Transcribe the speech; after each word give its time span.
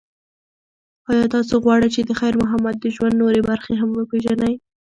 ایا 1.09 1.25
تاسو 1.35 1.53
غواړئ 1.63 1.89
چې 1.95 2.01
د 2.05 2.11
خیر 2.19 2.35
محمد 2.43 2.75
د 2.79 2.85
ژوند 2.95 3.15
نورې 3.21 3.41
برخې 3.49 3.73
هم 3.81 3.89
وپیژنئ؟ 3.93 4.53